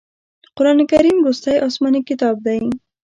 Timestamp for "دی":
2.45-2.59